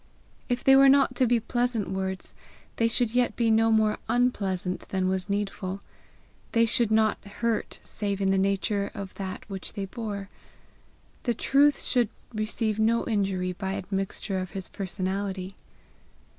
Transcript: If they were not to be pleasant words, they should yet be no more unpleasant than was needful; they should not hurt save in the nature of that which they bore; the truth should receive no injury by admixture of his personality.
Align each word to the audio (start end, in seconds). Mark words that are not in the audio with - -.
If 0.49 0.63
they 0.63 0.75
were 0.75 0.89
not 0.89 1.13
to 1.17 1.27
be 1.27 1.39
pleasant 1.39 1.87
words, 1.87 2.33
they 2.77 2.87
should 2.87 3.13
yet 3.13 3.35
be 3.35 3.51
no 3.51 3.71
more 3.71 3.99
unpleasant 4.09 4.89
than 4.89 5.07
was 5.07 5.29
needful; 5.29 5.81
they 6.53 6.65
should 6.65 6.89
not 6.89 7.23
hurt 7.23 7.79
save 7.83 8.19
in 8.19 8.31
the 8.31 8.37
nature 8.39 8.89
of 8.95 9.13
that 9.21 9.47
which 9.47 9.73
they 9.73 9.85
bore; 9.85 10.27
the 11.21 11.35
truth 11.35 11.83
should 11.83 12.09
receive 12.33 12.79
no 12.79 13.05
injury 13.07 13.53
by 13.53 13.75
admixture 13.75 14.39
of 14.39 14.49
his 14.57 14.67
personality. 14.69 15.53